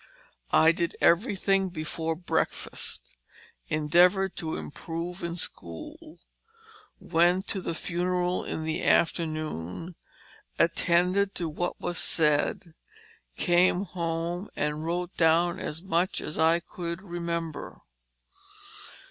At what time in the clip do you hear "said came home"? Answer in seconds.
11.99-14.49